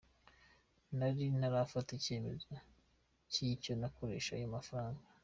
[0.97, 2.51] Nari ntarafata icyemezo
[3.31, 5.03] cy’icyo nakoresha ayo mafaranga.